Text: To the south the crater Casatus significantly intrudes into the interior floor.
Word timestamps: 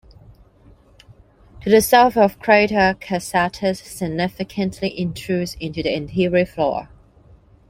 To 1.61 1.69
the 1.69 1.79
south 1.79 2.15
the 2.15 2.27
crater 2.39 2.97
Casatus 2.99 3.83
significantly 3.83 4.99
intrudes 4.99 5.53
into 5.59 5.83
the 5.83 5.93
interior 5.95 6.47
floor. 6.47 6.89